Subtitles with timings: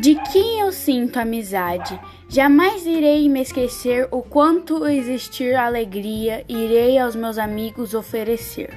[0.00, 1.98] de quem eu sinto amizade.
[2.28, 8.70] Jamais irei me esquecer o quanto existir alegria irei aos meus amigos oferecer.